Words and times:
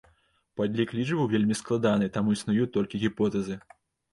Падлік 0.61 0.93
лічбаў 0.99 1.29
вельмі 1.33 1.57
складаны, 1.61 2.09
таму 2.15 2.35
існуюць 2.39 2.69
толькі 2.79 3.03
гіпотэзы. 3.05 3.63